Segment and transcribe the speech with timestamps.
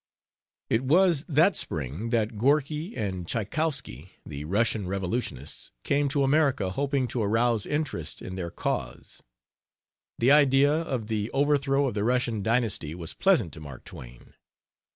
[0.67, 7.07] It was that spring that Gorky and Tchaikowski, the Russian revolutionists, came to America hoping
[7.09, 9.21] to arouse interest in their cause.
[10.17, 14.33] The idea of the overthrow of the Russian dynasty was pleasant to Mark Twain.